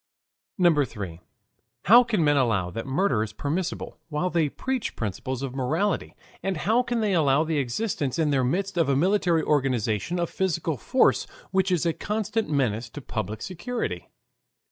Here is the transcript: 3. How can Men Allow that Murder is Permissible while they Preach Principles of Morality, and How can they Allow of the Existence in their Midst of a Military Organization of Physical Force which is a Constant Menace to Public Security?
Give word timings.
3. 0.83 1.21
How 1.85 2.03
can 2.03 2.23
Men 2.23 2.35
Allow 2.35 2.71
that 2.71 2.87
Murder 2.87 3.21
is 3.21 3.33
Permissible 3.33 3.99
while 4.09 4.31
they 4.31 4.49
Preach 4.49 4.95
Principles 4.95 5.43
of 5.43 5.53
Morality, 5.53 6.15
and 6.41 6.57
How 6.57 6.81
can 6.81 7.01
they 7.01 7.13
Allow 7.13 7.43
of 7.43 7.47
the 7.49 7.59
Existence 7.59 8.17
in 8.17 8.31
their 8.31 8.43
Midst 8.43 8.77
of 8.79 8.89
a 8.89 8.95
Military 8.95 9.43
Organization 9.43 10.19
of 10.19 10.31
Physical 10.31 10.75
Force 10.75 11.27
which 11.51 11.71
is 11.71 11.85
a 11.85 11.93
Constant 11.93 12.49
Menace 12.49 12.89
to 12.89 12.99
Public 12.99 13.43
Security? 13.43 14.09